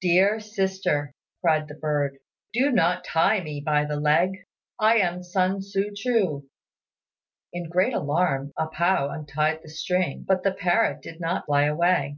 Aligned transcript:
"Dear 0.00 0.40
sister," 0.40 1.14
cried 1.40 1.68
the 1.68 1.74
bird, 1.76 2.18
"do 2.52 2.72
not 2.72 3.04
tie 3.04 3.40
me 3.40 3.60
by 3.64 3.84
the 3.84 3.94
leg: 3.94 4.32
I 4.80 4.96
am 4.96 5.22
Sun 5.22 5.60
Tzŭ 5.60 5.94
ch'u." 5.94 6.48
In 7.52 7.68
great 7.70 7.94
alarm 7.94 8.52
A 8.56 8.66
pao 8.66 9.08
untied 9.08 9.62
the 9.62 9.68
string, 9.68 10.24
but 10.26 10.42
the 10.42 10.50
parrot 10.50 11.00
did 11.00 11.20
not 11.20 11.46
fly 11.46 11.66
away. 11.66 12.16